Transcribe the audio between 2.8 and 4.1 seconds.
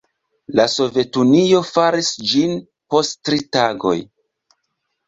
post tri tagoj.